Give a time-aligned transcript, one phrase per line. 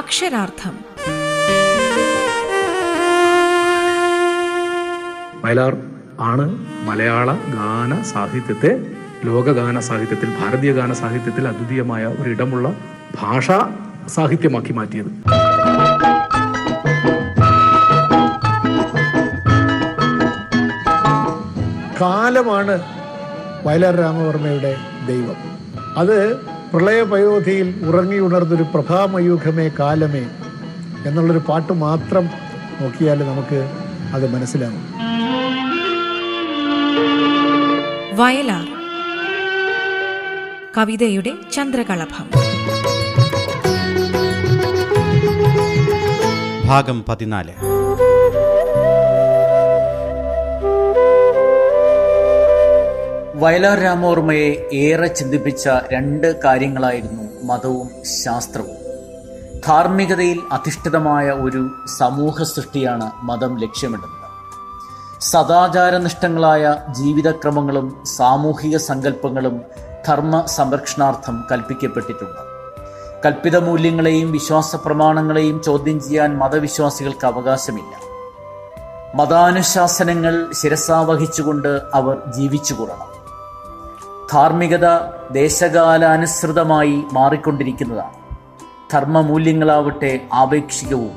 [0.00, 0.74] അക്ഷരാർത്ഥം
[5.44, 5.74] വയലാർ
[6.20, 6.46] ആണ്
[6.88, 8.72] മലയാള ഗാന സാഹിത്യത്തെ
[9.24, 12.68] ലോകഗാന സാഹിത്യത്തിൽ ഭാരതീയ ഗാന സാഹിത്യത്തിൽ അദ്വിതീയമായ ഒരിടമുള്ള
[13.20, 13.58] ഭാഷാ
[14.08, 15.10] സാഹിത്യമാക്കി മാറ്റിയത്.
[22.00, 22.74] കാലമാണ്
[23.66, 25.38] വയലാർ രാമവർമ്മയുടെ ദൈവം.
[25.96, 26.18] അത്
[26.72, 30.24] പ്രളയപയോധിയിൽ ഉറങ്ങി ഉണർന്നൊരു പ്രഭാമയൂഖമേ കാലമേ
[31.06, 32.24] എന്നുള്ളൊരു പാട്ട് മാത്രം
[32.80, 33.60] നോക്കിയാൽ നമുക്ക്
[34.14, 34.86] അത് മനസ്സിലാകും
[38.20, 38.66] വയലാർ.
[40.76, 42.26] കവിതയുടെ ചന്ദ്രകളഭം
[46.68, 47.54] ഭാഗം പതിനാല്.
[53.40, 57.90] വയലാർ രാമവർമ്മയെ ഏറെ ചിന്തിപ്പിച്ച രണ്ട് കാര്യങ്ങളായിരുന്നു മതവും
[58.24, 58.76] ശാസ്ത്രവും.
[59.66, 64.20] ധാർമ്മികതയിൽ അധിഷ്ഠിതമായ ഒരു സമൂഹ സൃഷ്ടിയാണ് മതം ലക്ഷ്യമിടുന്നത്.
[65.20, 69.60] സദാചാരനിഷ്ഠങ്ങളായ ജീവിതക്രമങ്ങളും സാമൂഹിക സങ്കല്പങ്ങളും
[70.08, 72.40] ധർമ്മ സംരക്ഷണാർത്ഥം കൽപ്പിക്കപ്പെട്ടിട്ടുണ്ട്.
[73.26, 78.10] കൽപ്പിത മൂല്യങ്ങളെയും വിശ്വാസ പ്രമാണങ്ങളെയും ചോദ്യം ചെയ്യാൻ മതവിശ്വാസികൾക്ക് അവകാശമില്ല.
[79.14, 83.19] മതാനുശാസനങ്ങൾ ശിരസാവഹിച്ചുകൊണ്ട് അവർ ജീവിച്ചുകൂടണം
[84.32, 84.86] ധാർമ്മികത
[85.32, 88.14] ദേശകാലാനുസൃതമായി മാറിക്കൊണ്ടിരിക്കുന്നതാണ്.
[88.92, 91.10] ധർമ്മമൂല്യങ്ങളാവട്ടെ ആപേക്ഷികവും.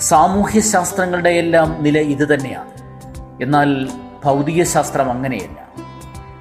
[0.00, 2.70] സാമൂഹ്യ ശാസ്ത്രങ്ങളുടെ എല്ലാം നില ഇതുതന്നെയാണ്
[3.42, 3.88] എന്നാൽ
[4.24, 5.68] ഭൗതിക ശാസ്ത്രം അങ്ങനെയല്ല.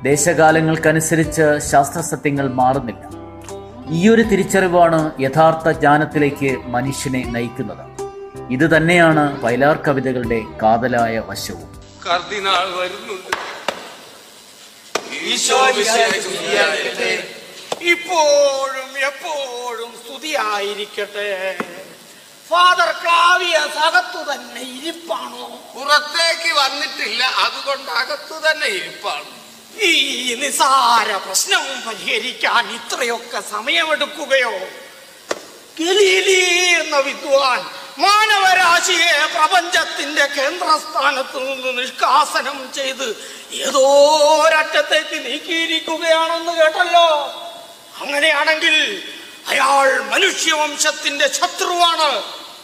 [0.03, 3.09] ദേശകാലങ്ങൾക്കനുസരിച്ച് ശാസ്ത്രസത്യങ്ങൾ മാറുന്നില്ല.
[3.89, 7.85] ഈയൊരു തിരിച്ചറിവാണ് യഥാർത്ഥ ജ്ഞാനത്തിലേക്ക് മനുഷ്യനെ നയിക്കുന്നത്.
[8.49, 11.81] ഇത് തന്നെയാണ് വയലാർ കവിതകളുടെ കാതലായ വശവും.
[12.05, 13.38] കർദിനാൾ വരുന്നുണ്ട്.
[17.81, 21.57] ഇപ്പോഴും എപ്പോഴും സ്തുതിയായിരിക്കട്ടെ.
[22.49, 25.71] ഫാദർ ക്ലാവിയ അകത്തു തന്നെ ഇരിപ്പാണോ?
[25.75, 29.25] പുറത്തേക്ക് വന്നിട്ടില്ല അതുകൊണ്ട് അകത്തു തന്നെ ഇരിപ്പാണ്.
[29.81, 34.53] ഈ നിസാര പ്രശ്നവും പരിഹരിക്കാൻ ഇത്രയൊക്കെ സമയമെടുക്കുകയോ?
[35.79, 36.41] ഗലീലി
[36.81, 37.61] എന്ന വിദ്വാൻ
[37.99, 43.07] മാനവരാശിയെ പ്രപഞ്ചത്തിന്റെ കേന്ദ്രസ്ഥാനത്ത് നിന്ന് നിഷ്കാസനം ചെയ്ത്
[43.51, 43.85] ഏതോ
[44.41, 47.07] ഒരറ്റത്തേക്ക് നീക്കിയിരിക്കുകയാണെന്ന് കേട്ടല്ലോ.
[48.01, 48.75] അങ്ങനെയാണെങ്കിൽ
[49.47, 52.09] അയാൾ മനുഷ്യവംശത്തിന്റെ ശത്രുവാണ്.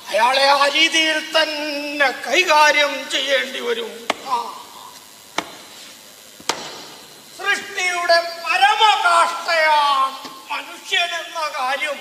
[0.08, 4.08] അയാളെ ആ രീതിയിൽ തന്നെ കൈകാര്യം ചെയ്യേണ്ടി വരും.
[7.38, 11.98] സൃഷ്ടിയുടെ പരമകാഷ്ടയാണ് മനുഷ്യനെന്ന കാര്യം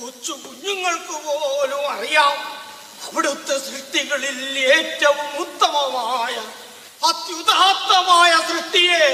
[0.00, 2.58] കൊച്ചു കുഞ്ഞുങ്ങൾക്ക് പോലും അറിയാം.
[3.04, 4.38] അവിടുത്തെ സൃഷ്ടികളിൽ
[4.68, 6.34] ഏറ്റവും ഉത്തമമായ
[7.04, 9.04] അത്യുദാത്തമായ സൃഷ്ടിയെ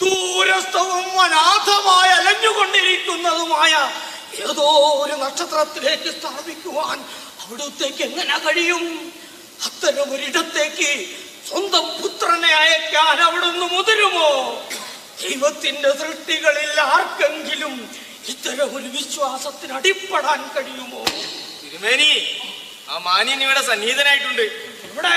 [0.00, 3.72] ദൂരസ്ഥവും അനാഥമായ അലഞ്ഞുകൊണ്ടിരിക്കുന്നതുമായ
[4.42, 4.68] ഏതോ
[5.02, 6.98] ഒരു നക്ഷത്രത്തിലേക്ക് സ്ഥാപിക്കുവാൻ
[7.42, 8.84] അവിടുത്തേക്ക് എങ്ങനെ കഴിയും?
[9.66, 10.90] അത്തരം ഒരിടത്തേക്ക്
[11.48, 14.30] സ്വന്തം പുത്രനെ അയക്കാൻ അവിടുന്ന് മുതിരുമോ?
[15.22, 17.74] ദൈവത്തിന്റെ സൃഷ്ടികളിൽ ആർക്കെങ്കിലും
[18.28, 21.02] ഇത്തരം ഒരു വിശ്വാസത്തിന് അടിപ്പെടാൻ കഴിയുമോ?
[21.60, 22.10] തിരുമേനി
[22.96, 24.44] ആ മാന്യൻ ഇവിടെ സന്നിഹിതനായിട്ടുണ്ട്.
[24.88, 25.16] ഇവിടെ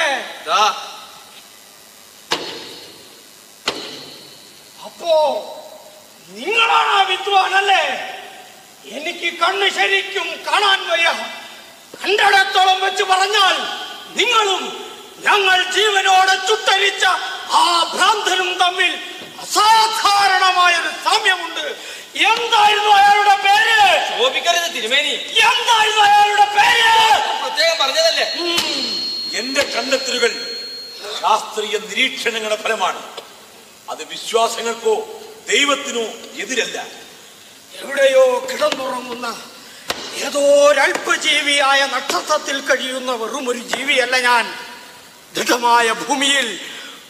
[4.88, 5.13] അപ്പോ
[6.40, 7.84] നിങ്ങളാണ് ആ വിദ്വാനല്ലേ
[8.97, 11.07] എനിക്ക് കണ്ണ് ശരിക്കും കാണാൻ വയ്യ.
[12.01, 13.56] കണ്ടടത്തോളം വെച്ച് പറഞ്ഞാൽ
[14.19, 14.63] നിങ്ങളും
[15.28, 17.06] ഞങ്ങൾ ജീവനോടെ ചുട്ടരിച്ച
[17.59, 17.63] ആ
[17.94, 18.91] ഭ്രാന്തനും തമ്മിൽ
[19.44, 21.66] അസാധാരണമായൊരു സാമ്യമുണ്ട്.
[22.16, 24.20] എന്തായിരുന്നു അയാളുടെ പേര്?
[24.20, 25.09] ശോഭിക്കരുത് തിരുമേനി.
[25.09, 27.20] എന്തായിരുന്നു അയാളുടെ പേര്?
[27.42, 28.25] പ്രത്യേകം പറഞ്ഞതല്ലേ?
[29.40, 30.58] എന്റെ കണ്ടെത്തലുകൾ
[31.22, 33.02] ശാസ്ത്രീയ നിരീക്ഷണങ്ങളുടെ ഫലമാണ്.
[33.90, 36.02] അത് വിശ്വാസങ്ങൾക്കോ ദൈവത്തിനോ
[36.36, 36.86] എതിരല്ല.
[37.80, 39.41] എവിടെയോ കിടന്നുറങ്ങുന്ന
[40.16, 44.53] ഏതോ ഒരൽപ്പജീവിയായ നക്ഷത്രത്തിൽ കഴിയുന്ന വെറും ഒരു ജീവിയല്ല ഞാൻ.
[45.34, 46.59] ദൃഢമായ ഭൂമിയിൽ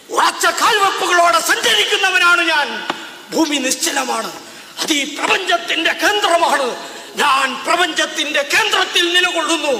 [0.09, 2.87] ഉറച്ച കാൽവെപ്പുകളോടെ സഞ്ചരിക്കുന്നവനാണ് ഞാൻ.
[3.31, 4.48] ഭൂമി നിശ്ചലമാണ്.
[4.81, 6.67] അത് ഈ പ്രപഞ്ചത്തിന്റെ കേന്ദ്രമാണ്.
[7.15, 9.75] ഞാൻ പ്രപഞ്ചത്തിന്റെ കേന്ദ്രത്തിൽ നിലകൊള്ളുന്നു.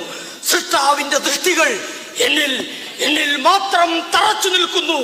[0.52, 1.70] സൃഷ്ടാവിന്റെ ദൃഷ്ടികൾ
[2.28, 2.54] എന്നിൽ
[3.08, 4.98] എന്നിൽ മാത്രം തറച്ചു നിൽക്കുന്നു.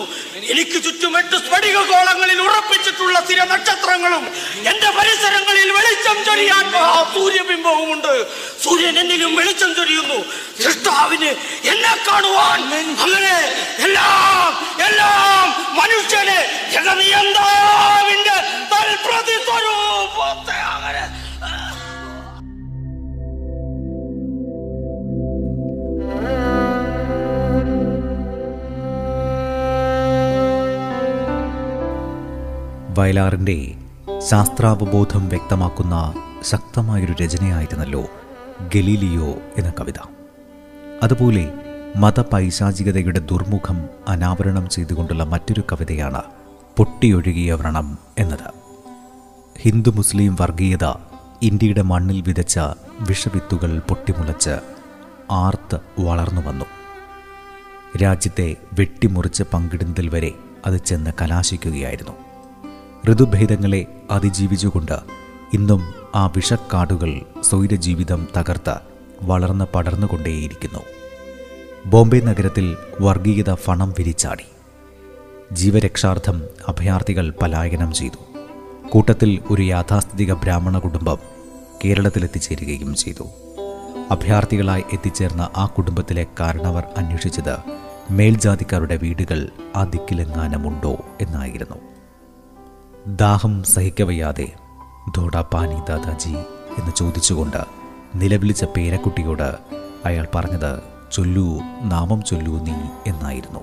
[0.54, 4.24] എനിക്ക് ചുറ്റും എട്ട് സ്ഫടിക ഗോളങ്ങളിൽ ഉറപ്പിച്ചിട്ടുള്ള സ്ഥിര നക്ഷത്രങ്ങളും
[4.72, 6.66] എന്റെ പരിസരങ്ങളിൽ വെളിച്ചം ചൊരിയാൻ
[7.14, 8.14] സൂര്യബിംബവും ഉണ്ട്
[8.64, 10.20] സൂര്യൻ എന്നിലും വെളിച്ചം ചൊരിയുന്നു.
[10.64, 11.32] സൃഷ്ടാവിന്
[11.74, 12.60] എന്നെ കാണുവാൻ
[13.06, 13.34] അങ്ങനെ
[13.86, 14.15] എല്ലാം
[33.06, 33.76] വയലാറിന്റെ
[34.20, 38.06] ശാസ്ത്രാവബോധം വ്യക്തമാക്കുന്ന ശക്തമായൊരു രചനയായിരുന്നല്ലോ
[38.76, 40.00] ഗലീലിയോ എന്ന കവിത.
[41.04, 41.54] അതുപോലെ
[41.96, 46.22] മതപൈശാചികതയുടെ ദുർമുഖം അനാവരണം ചെയ്തുകൊണ്ടുള്ള മറ്റൊരു കവിതയാണ്
[46.78, 48.54] പൊട്ടിയൊഴുകിയ വ്രണം എന്നത്.
[49.62, 50.86] ഹിന്ദു മുസ്ലിം വർഗീയത
[51.42, 52.60] ഇന്ത്യയുടെ മണ്ണിൽ വിതച്ച
[53.00, 54.60] വിഷവിത്തുകൾ പൊട്ടിമുളച്ച്
[55.32, 56.66] ആർത്ത് വളർന്നു വന്നു.
[57.98, 60.32] രാജ്യത്തെ വെട്ടിമുറിച്ച് പങ്കിടുന്നതിൽ വരെ
[60.66, 62.12] അത് ചെന്ന് കലാശിക്കുകയായിരുന്നു.
[63.12, 64.92] ഋതുഭേദങ്ങളെ അതിജീവിച്ചുകൊണ്ട്
[65.54, 68.76] ഇന്നും ആ വിഷക്കാടുകൾ സ്വൈരജീവിതം തകർത്ത്
[69.24, 70.80] വളർന്ന് പടർന്നുകൊണ്ടേയിരിക്കുന്നു.
[71.86, 74.46] ബോംബെ നഗരത്തിൽ വർഗീയത ഫണം വിരിച്ചാടി.
[75.52, 78.38] ജീവരക്ഷാർത്ഥം അഭയാർത്ഥികൾ പലായനം ചെയ്തു.
[78.90, 81.18] കൂട്ടത്തിൽ ഒരു യാഥാസ്ഥിതിക ബ്രാഹ്മണ കുടുംബം
[81.86, 83.24] കേരളത്തിലെത്തിച്ചേരുകയും ചെയ്തു.
[84.12, 87.58] അഭയാർത്ഥികളായി എത്തിച്ചേർന്ന ആ കുടുംബത്തിലെ കാരണവർ അന്വേഷിച്ചത്
[88.12, 91.76] മേൽജാതിക്കാരുടെ വീടുകൾ ആ ദിക്കിലെങ്ങാനുമുണ്ടോ എന്നായിരുന്നു.
[93.08, 94.54] ദാഹം സഹിക്കവയ്യാതെ
[95.18, 96.34] ധോടാ പാനി ദാദാജി
[96.80, 97.58] എന്ന് ചോദിച്ചുകൊണ്ട്
[98.16, 99.56] നിലവിളിച്ച പേരക്കുട്ടിയോട്
[100.06, 100.80] അയാൾ പറഞ്ഞത്
[101.12, 102.74] ചൊല്ലൂ നാമം ചൊല്ലൂ നീ
[103.08, 103.60] എന്നായിരുന്നു.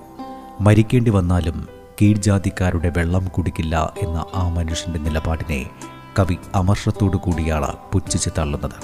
[0.61, 1.69] മരിക്കേണ്ടി വന്നാലും
[2.03, 5.71] കീഴ്ജാതിക്കാരുടെ വെള്ളം കുടിക്കില്ല എന്ന ആ മനുഷ്യന്റെ നിലപാടിനെ
[6.19, 8.79] കവി അമർഷത്തോടു കൂടിയാണ് പുച്ഛിച്ച് തള്ളുന്നത്.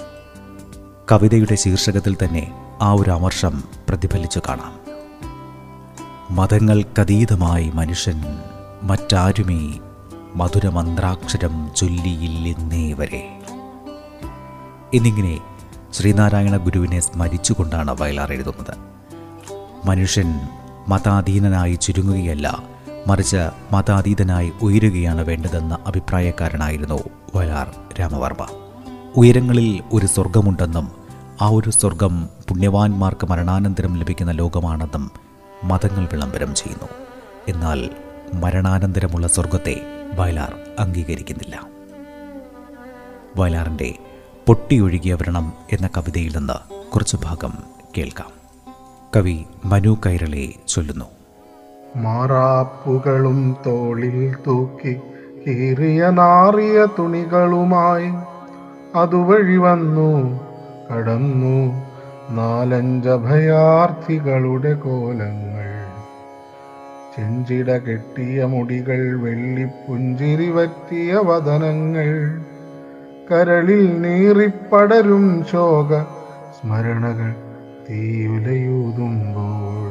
[1.13, 4.73] കവിതയുടെ ശീർഷകത്തിൽ തന്നെ ആ ഒരു അമർഷം പ്രതിഫലിച്ചു കാണാം.
[6.37, 8.23] മതങ്ങൾക്കതീതമായി മനുഷ്യൻ
[8.83, 9.79] മറ്റാരുമേ
[10.35, 13.43] മധുരമന്ത്രാക്ഷരം ചൊല്ലിയില്ലെന്നേ വരെ.
[14.95, 15.41] എന്നിങ്ങനെ
[15.93, 18.77] ശ്രീനാരായണ ഗുരുവിനെ സ്മരിച്ചുകൊണ്ടാണ് വയലാർ എഴുതുന്നത്.
[19.87, 20.41] മനുഷ്യൻ
[20.89, 22.63] മതാധീനനായി ചുരുങ്ങുകയല്ല
[23.07, 26.99] മറിച്ച് മതാതീതനായി ഉയരുകയാണ് വേണ്ടതെന്ന അഭിപ്രായക്കാരനായിരുന്നു
[27.35, 28.47] വയലാർ രാമവർമ്മ.
[29.17, 30.91] ഉയരങ്ങളിൽ ഒരു സ്വർഗമുണ്ടെന്നും
[31.43, 35.11] ആ ഒരു സ്വർഗം പുണ്യവാന്മാർക്ക് മരണാനന്തരം ലഭിക്കുന്ന ലോകമാണെന്നും
[35.65, 36.89] മതങ്ങൾ വിളംബരം ചെയ്യുന്നു.
[37.49, 37.91] എന്നാൽ
[38.35, 41.67] മരണാനന്തരമുള്ള സ്വർഗത്തെ വയലാർ അംഗീകരിക്കുന്നില്ല.
[43.37, 43.95] വയലാറിന്റെ
[44.47, 47.53] പൊട്ടിയൊഴുകിയ വ്രണം എന്ന കവിതയിൽ നിന്ന് കുറച്ച് ഭാഗം
[47.99, 48.31] കേൾക്കാം.
[49.17, 51.05] കവി മനു കൈരളെ ചൊല്ലുന്നു.
[51.97, 55.01] മാറാപ്പുകളും തോളിൽ തൂക്കി
[55.47, 58.11] കീറിയ നാറിയ തുണികളുമായി
[58.99, 60.41] അതുവഴി വന്നു
[60.93, 61.89] കടന്നു
[62.31, 65.68] നാലഞ്ചഭയാർത്ഥികളുടെ കോലങ്ങൾ.
[67.17, 72.09] ചെഞ്ചിട കെട്ടിയ മുടികൾ വെള്ളിപ്പുഞ്ചിരി വറ്റിയ വദനങ്ങൾ
[73.31, 75.91] കരളിൽ നീറിപ്പടരും ശോക
[76.57, 77.31] സ്മരണകൾ
[77.91, 79.85] തീയുലയൂതുമ്പോൾ.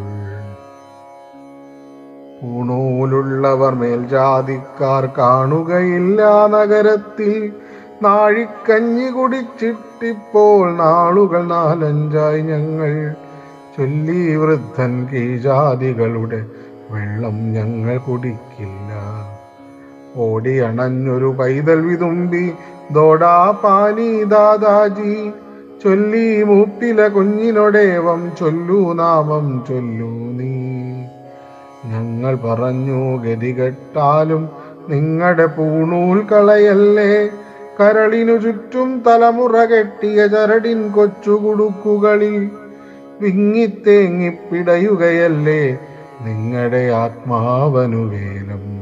[2.41, 7.31] പൂണൂലുള്ളവർ മേൽജാതിക്കാർ കാണുകയില്ല നഗരത്തിൽ
[8.01, 12.91] നാഴിക്കഞ്ഞി കുടിച്ചിട്ടിപ്പോൾ നാളുകൾ നാലഞ്ചായി ഞങ്ങൾ
[13.77, 16.39] ചൊല്ലി വൃദ്ധൻ കീഴ്ജാതികളുടെ
[16.91, 18.93] വെള്ളം ഞങ്ങൾ കുടിക്കില്ല.
[20.15, 22.53] ഓടി അണഞ്ഞൊരു പൈതൽ വിതുമ്പി
[22.91, 25.31] ദോടാ പാനി ദാദാജി
[25.83, 30.67] ചൊല്ലി മൂപ്പില കുഞ്ഞിനൊടേവം ചൊല്ലൂ നാമം ചൊല്ലൂ നീ.
[31.85, 34.49] ഞങ്ങൾ പറഞ്ഞു ഗതികെട്ടാലും
[34.89, 37.29] നിങ്ങളുടെ പൂണൂൽ കളയല്ലേ?
[37.79, 42.49] കരളിനു ചുറ്റും തലമുറ കെട്ടിയ ചരടിൻ കൊച്ചുകുടുക്കുകളിൽ
[43.21, 45.77] വിങ്ങിത്തേങ്ങിപ്പിടയുകയല്ലേ
[46.21, 48.81] നിങ്ങളുടെ ആത്മാവനുവേലം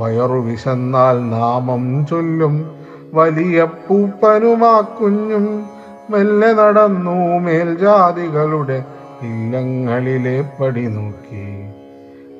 [0.00, 2.70] വയറു വിശന്നാൽ നാമം ചൊല്ലും.
[3.14, 5.66] വലിയ പൂപ്പനുമാക്കുഞ്ഞും
[6.10, 7.38] മെല്ലെ നടന്നു.
[7.38, 8.84] മേൽജാതികളുടെ
[9.22, 11.68] ഇല്ലങ്ങളിലെ പടി നോക്കി.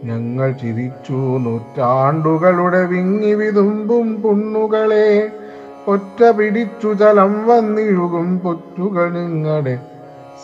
[0.05, 1.13] ഞങ്ങൾ ചിരിച്ചു.
[1.13, 5.31] നൂറ്റാണ്ടുകളുടെ വിങ്ങി വിതുമ്പും പുണ്ണുകളെ.
[5.89, 8.39] ഒറ്റ പിടിച്ചു ജലം വന്നിഴുകും.
[8.39, 9.81] പൊറ്റുകൾ നിങ്ങളുടെ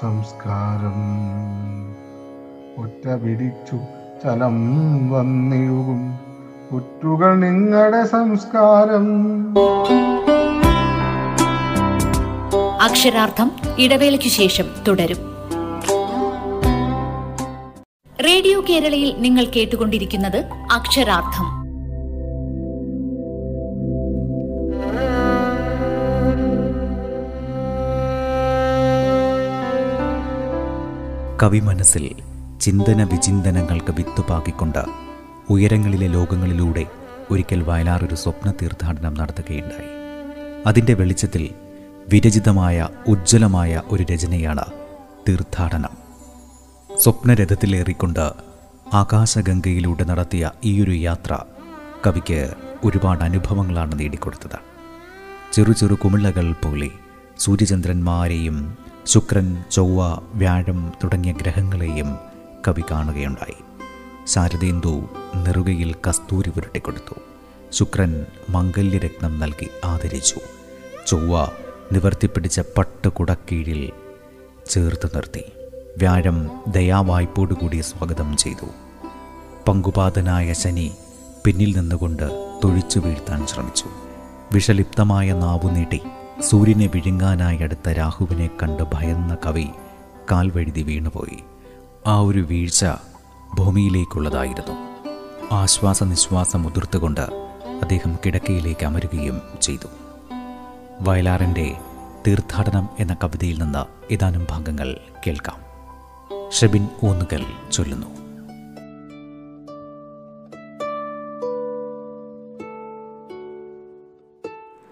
[0.00, 1.24] സംസ്കാരം.
[2.78, 3.76] ഒറ്റ പിടിച്ചു
[4.24, 4.56] ചലം
[5.10, 6.18] വന്നിഴുകും
[6.72, 9.06] കുറ്റുകൾ നിങ്ങളുടെ സംസ്കാരം.
[12.82, 15.16] അക്ഷരാർത്ഥം ഇടവേളയ്ക്ക് ശേഷം തുടരും.
[18.26, 21.64] റേഡിയോ കേരളയിൽ നിങ്ങൾ കേട്ടുകൊണ്ടിരിക്കുന്നത് അക്ഷരാർത്ഥം.
[31.42, 32.33] കവി മനസ്സിൽ
[32.64, 34.78] ചിന്തന വിചിന്തനങ്ങൾക്ക് വിത്തുപാകിക്കൊണ്ട്
[35.50, 36.86] ഉയരങ്ങളിലെ ലോകങ്ങളിലൂടെ
[37.30, 39.88] ഒരിക്കൽ വയലാർ ഒരു സ്വപ്ന തീർത്ഥാടനം നടത്തുകയുണ്ടായി.
[40.66, 41.50] അതിന്റെ വെളിച്ചത്തിൽ
[42.08, 44.64] വിരചിതമായ ഉജ്ജ്വലമായ ഒരു രചനയാണ്
[45.28, 45.88] തീർത്ഥാടനം.
[46.98, 48.32] സ്വപ്നരഥത്തിലേറിക്കൊണ്ട്
[48.94, 51.38] ആകാശഗംഗയിലൂടെ നടത്തിയ ഈയൊരു യാത്ര
[52.06, 52.54] കവിക്ക്
[52.84, 54.58] ഒരുപാട് അനുഭവങ്ങളാണ് നേടിക്കൊടുത്തത്.
[55.52, 56.90] ചെറു ചെറു കുമിളകൾ പോലെ
[57.38, 62.33] സൂര്യചന്ദ്രന്മാരെയും ശുക്രൻ ചൊവ്വ വ്യാഴം തുടങ്ങിയ ഗ്രഹങ്ങളെയും
[62.66, 63.56] കവി കാണുകയുണ്ടായി.
[64.26, 67.14] ശാരദേന്ദു നെറുകയിൽ കസ്തൂരി പുരട്ടിക്കൊടുത്തു
[67.72, 70.40] ശുക്രൻ മംഗല്യരത്നം നൽകി ആദരിച്ചു.
[71.06, 71.48] ചൊവ്വ
[71.92, 73.92] നിവർത്തിപ്പിടിച്ച പട്ട് കുടക്കീഴിൽ
[74.70, 75.44] ചേർത്ത് നിർത്തി.
[75.98, 78.66] വ്യാഴം ദയാവായ്പോടുകൂടി സ്വാഗതം ചെയ്തു.
[79.68, 80.92] പങ്കുപാതനായ ശനി
[81.44, 83.84] പിന്നിൽ നിന്നുകൊണ്ട് തൊഴിച്ചു വീഴ്ത്താൻ ശ്രമിച്ചു.
[84.52, 86.00] വിഷലിപ്തമായ നാവു നീട്ടി
[86.40, 89.66] സൂര്യനെ വിഴുങ്ങാനായി അടുത്ത രാഹുവിനെ കണ്ട് ഭയന്ന കവി
[90.32, 91.53] കാൽവഴുതി വീണുപോയി.
[92.06, 92.86] ആ ഒരു വീഴ്ച
[93.58, 94.74] ഭൂമിയിലേക്കുള്ളതായിരുന്നു.
[95.54, 97.20] ആശ്വാസ നിശ്വാസം ഉതിർത്തുകൊണ്ട്
[97.82, 99.88] അദ്ദേഹം കിടക്കയിലേക്ക് അമരുകയും ചെയ്തു.
[101.00, 101.76] വയലാറിന്റെ
[102.26, 104.96] തീർത്ഥാടനം എന്ന കവിതയിൽ നിന്ന് ഏതാനും ഭാഗങ്ങൾ
[105.26, 105.56] കേൾക്കാം.
[106.52, 108.06] ഷെബിൻ ഊന്നുകൽ ചൊല്ലുന്നു.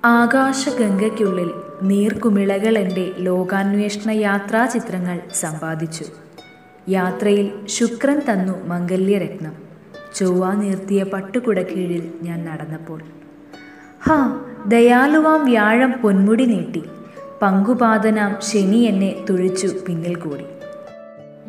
[0.04, 1.50] ആകാശഗംഗയ്ക്കുള്ളിൽ
[1.83, 6.04] നീർക്കുമിളകൾ എന്റെ ലോകാന്വേഷണ യാത്രാചിത്രങ്ങൾ സമ്പാദിച്ചു.
[6.89, 9.53] യാത്രയിൽ ശുക്രൻ തന്നു മംഗല്യരത്നം.
[10.15, 13.01] ചൊവ്വ നീർത്തിയ പട്ടുകുടക്കീഴിൽ ഞാൻ നടന്നപ്പോൾ.
[14.03, 16.83] ഹാ ദയാലുവാം വ്യാഴം പൊന്മുടി നീട്ടി.
[17.43, 20.45] പങ്കുപാതനാം ശനി എന്നെ തുഴിച്ചു പിന്നിൽ കൂടി.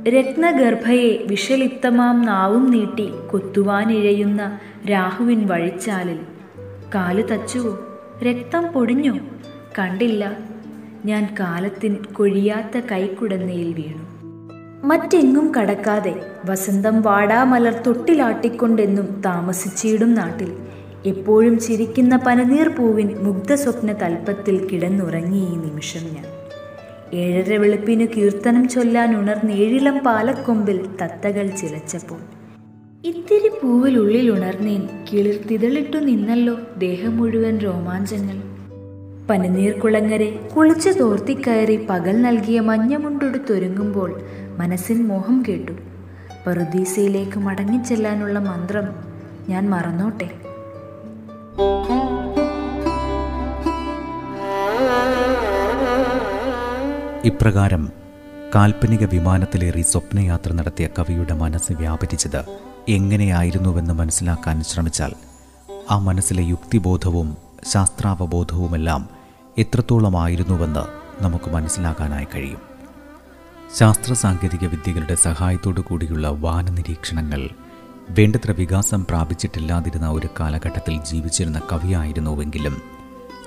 [0.10, 4.60] രത്നഗർഭയെ വിഷലിപ്തമാം നാവും നീട്ടി കൊത്തുവാനിഴയുന്ന
[4.92, 6.20] രാഹുവിൻ വഴിച്ചാലിൽ.
[6.96, 8.00] കാൽ തച്ചുവോ?
[8.24, 9.20] രക്തം പൊടിഞ്ഞോ?
[9.80, 10.38] കണ്ടില്ല.
[11.06, 14.13] ഞാൻ കാലത്തിൻ കൊഴിയാത്ത കൈക്കുടന്നയിൽ വീണു.
[14.86, 20.56] മറ്റെങ്ങും കടക്കാതെ വസന്തം വാടാമലർ തൊട്ടിലാട്ടിക്കൊണ്ടെന്നും താമസിച്ചിടും നാട്ടിൽ.
[21.06, 26.26] എപ്പോഴും ചിരിക്കുന്ന പനനീർ പൂവിൻ മുഗ്ധസ്വപ്ന തൽപ്പത്തിൽ കിടന്നുറങ്ങി ഈ നിമിഷം ഞാൻ.
[27.14, 32.20] ഏഴര വെളുപ്പിനു കീർത്തനം ചൊല്ലാൻ ഉണർന്ന് ഏഴിളം പാലക്കൊമ്പിൽ തത്തകൾ ചിലച്ചപ്പോൾ.
[33.06, 34.32] ഇത്തിരി പൂവിലുള്ളിൽ
[35.12, 38.53] കിളിർ തിതളിട്ടു നിന്നല്ലോ ദേഹം മുഴുവൻ രോമാഞ്ചങ്ങൾ.
[39.30, 44.22] പനിനീർ കുളങ്ങരെ കുളിച്ചു തോർത്തിക്കയറി പകൽ നൽകിയ മഞ്ഞമുണ്ടൊടുത്തൊരുങ്ങുമ്പോൾ
[44.58, 45.72] മനസ്സിൽ മോഹം കേട്ടു.
[46.48, 48.88] പറുദീസയിലേക്ക് മടങ്ങിച്ചെല്ലാനുള്ള മന്ത്രം
[49.50, 50.30] ഞാൻ മറന്നോട്ടെ.
[57.28, 57.90] ഇപ്രകാരം
[58.56, 62.42] കാൽപ്പനിക വിമാനത്തിലേറി സ്വപ്നയാത്ര നടത്തിയ കവിയുടെ മനസ്സ് വ്യാപരിച്ചത്
[62.90, 65.14] എങ്ങനെയായിരുന്നുവെന്ന് മനസ്സിലാക്കാൻ ശ്രമിച്ചാൽ
[65.92, 69.10] ആ മനസ്സിലെ യുക്തിബോധവും ശാസ്ത്രാവബോധവുമെല്ലാം
[69.58, 70.80] എത്രത്തോളമായിരുന്നുവെന്ന്
[71.24, 72.60] നമുക്ക് മനസ്സിലാക്കാനായി കഴിയും.
[73.78, 77.50] ശാസ്ത്ര സാങ്കേതിക വിദ്യകളുടെ സഹായത്തോടു കൂടിയുള്ള വാനനിരീക്ഷണങ്ങൾ
[78.10, 82.82] വേണ്ടത്ര വികാസം പ്രാപിച്ചിട്ടില്ലാതിരുന്ന ഒരു കാലഘട്ടത്തിൽ ജീവിച്ചിരുന്ന കവിയായിരുന്നുവെങ്കിലും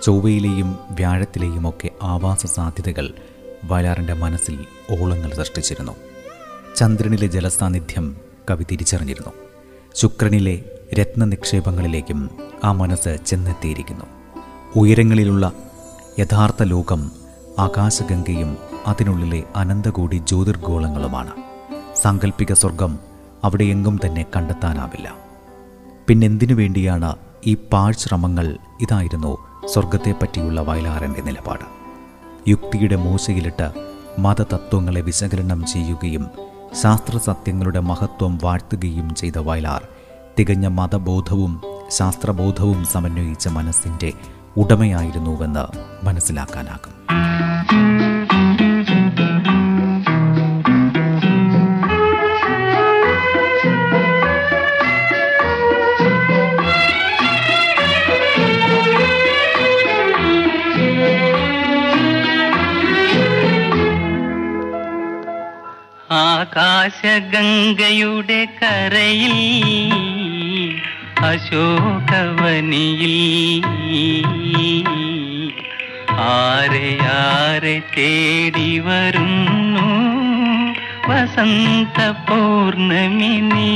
[0.03, 3.13] ചൊവ്വയിലെയും വ്യാഴത്തിലെയുമൊക്കെ ആവാസ സാധ്യതകൾ
[3.65, 5.93] വയലാറിന്റെ മനസ്സിൽ ഓളങ്ങൾ സൃഷ്ടിച്ചിരുന്നു.
[6.77, 8.17] ചന്ദ്രനിലെ ജലസാന്നിധ്യം
[8.51, 9.33] കവി തിരിച്ചറിഞ്ഞിരുന്നു.
[9.95, 10.65] ശുക്രനിലെ
[10.95, 12.31] രത്നനിക്ഷേപങ്ങളിലേക്കും
[12.65, 14.05] ആ മനസ്സ് ചെന്നെത്തിയിരിക്കുന്നു.
[14.77, 15.53] ഉയരങ്ങളിലുള്ള
[16.19, 17.11] യഥാർത്ഥ ലോകം
[17.59, 21.31] ആകാശഗംഗയും അതിനുള്ളിലെ അനന്തകോടി ജ്യോതിർഗോളങ്ങളുമാണ്.
[21.97, 22.99] സാങ്കല്പിക സ്വർഗം
[23.45, 25.15] അവിടെയെങ്ങും തന്നെ കണ്ടെത്താനാവില്ല.
[26.09, 27.17] പിന്നെന്തിനു വേണ്ടിയാണ്
[27.47, 31.65] ഈ പാഴ്ശ്രമങ്ങൾ ഇതായിരുന്നു സ്വർഗത്തെപ്പറ്റിയുള്ള വയലാറിന്റെ നിലപാട്.
[32.49, 33.73] യുക്തിയുടെ മൂശയിലിട്ട്
[34.19, 36.27] മതതത്വങ്ങളെ വിശകലനം ചെയ്യുകയും
[36.83, 39.89] ശാസ്ത്രസത്യങ്ങളുടെ മഹത്വം വാഴ്ത്തുകയും ചെയ്ത വയലാർ
[40.39, 44.13] തികഞ്ഞ മതബോധവും ശാസ്ത്രബോധവും സമന്വയിച്ച മനസ്സിന്റെ
[44.57, 45.65] ഉടമയായിരുന്നുവെന്ന്
[46.05, 46.97] മനസ്സിലാക്കാനാകും.
[67.17, 69.35] ആകാശഗംഗയുടെ കരയിൽ
[71.27, 73.15] അശോകവനിയിൽ
[76.19, 79.87] ആരെ ആരെ തേടി വരുന്നു?
[81.09, 83.71] വസന്ത പൗർണമി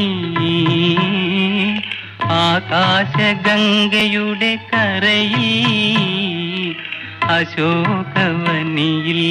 [2.29, 5.49] ആകാശഗംഗയുടെ കരയിൽ
[7.31, 9.23] അശോകവനിയിൽ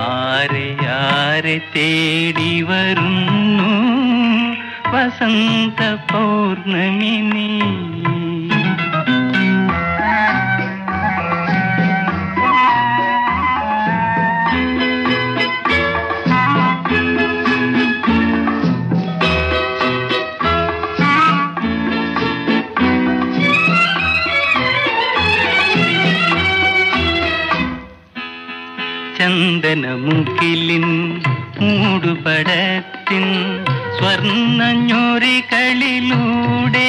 [0.00, 3.97] ആരെ ആരെ തേടി വരുന്നു?
[4.92, 5.80] വസന്ത
[6.10, 7.48] പൗർണമിനി
[29.50, 30.84] ചന്ദനമുക്കിലിൻ
[31.60, 33.24] മൂടുപടത്തിൻ
[33.98, 36.88] സ്വർണഞ്ഞൊറികളിലൂടെ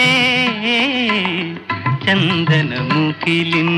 [2.06, 3.72] ചന്ദനമുഖിലിൻ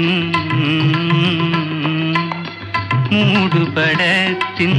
[3.14, 4.74] മൂടുപടത്തിൻ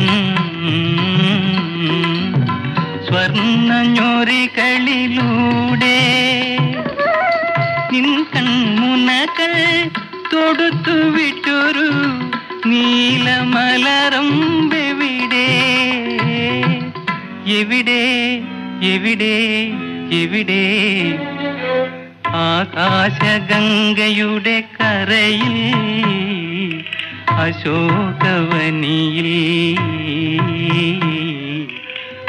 [4.64, 5.98] സ്വർണഞ്ഞൊറികളിലൂടെ
[7.92, 9.54] നിൻ കൺമുനകൾ
[10.32, 11.88] തൊടുത്തു വിട്ടൊരു
[12.70, 13.48] നീലമലറമ്പെവിടെ?
[17.46, 18.02] എവിടെ
[18.82, 19.36] എവിടെ
[20.12, 20.64] എവിടെ?
[22.26, 25.56] ആകാശഗംഗയുടെ കരയിൽ
[27.30, 29.30] അശോകവനിയിൽ.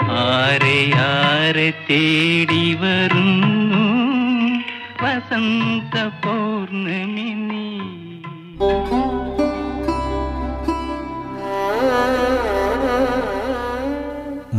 [0.09, 3.85] ആരെ ആരെ തേടി വരുന്നു
[5.03, 7.29] വസന്ത പൗർണമി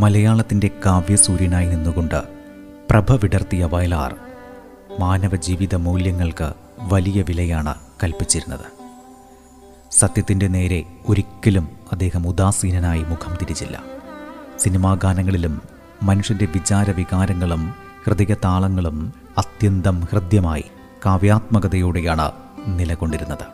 [0.04, 2.23] മലയാളത്തിന്റെ കാവ്യസൂര്യനായി നിന്നുകൊണ്ട്
[2.90, 4.16] പ്രഭ വിടർത്തിയ വയലാർ
[5.00, 8.64] മാനവജീവിത മൂല്യങ്ങൾക്ക് വലിയ വിലയാണ് കൽപ്പിച്ചിരുന്നത്.
[9.90, 13.82] സത്യത്തിന്റെ നേരെ ഒരിക്കലും അദ്ദേഹം ഉദാസീനനായി മുഖം തിരിച്ചില്ല.
[14.58, 15.62] സിനിമാ ഗാനങ്ങളിലും
[16.02, 20.64] മനുഷ്യന്റെ വിചാര വികാരങ്ങളും ഹൃദയതാളങ്ങളും അത്യന്തം ഹൃദ്യമായി
[21.06, 22.32] കാവ്യാത്മകതയോടെയാണ്
[22.66, 23.46] നിലകൊണ്ടിരുന്നത്.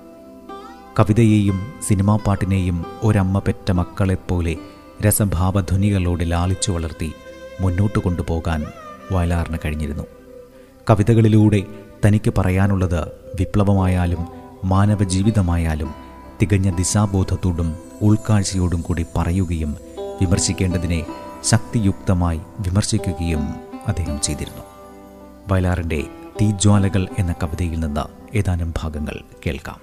[1.01, 4.57] കവിതയെയും സിനിമാ പാട്ടിനെയും ഒരമ്മ പെറ്റ മക്കളെപ്പോലെ
[5.07, 7.13] രസഭാവധ്വനികളോടെ ലാളിച്ചു വളർത്തി
[7.61, 8.67] മുന്നോട്ട് കൊണ്ടുപോകാൻ
[9.13, 10.03] വയലാറിന് കഴിഞ്ഞിരുന്നു.
[10.91, 11.63] കവിതകളിലൂടെ
[12.07, 13.01] തനിക്ക് പറയാനുള്ളത്
[13.35, 14.29] വിപ്ലവമായാലും
[14.65, 15.95] മാനവജീവിതമായാലും
[16.43, 19.77] തികഞ്ഞ ദിശാബോധത്തോടും ഉൾക്കാഴ്ചയോടും കൂടി പറയുകയും
[20.21, 21.07] വിമർശിക്കേണ്ടതിനെ
[21.45, 23.55] ശക്തിയുക്തമായി വിമർശിക്കുകയും
[23.89, 24.63] അദ്ദേഹം ചെയ്തിരുന്നു.
[25.49, 26.05] വയലാറിന്റെ
[26.41, 29.77] തീജ്വാലകൾ എന്ന കവിതയിൽ നിന്ന് ഏതാനും ഭാഗങ്ങൾ കേൾക്കാം.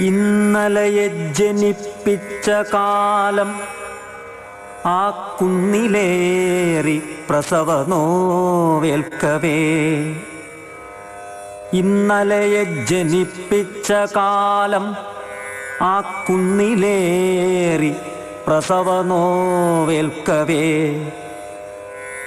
[0.00, 3.77] ഇന്നലെ ജനിപ്പിച്ച കാലം
[4.86, 9.58] ആ കുന്നിലേറി പ്രസവ നോവേൽക്കവേ.
[11.72, 14.96] ഇന്നലയെ ജനിപ്പിച്ച കാലം
[15.82, 17.96] ആ കുന്നിലേറി
[18.46, 20.64] പ്രസവ നോവേൽക്കവേ.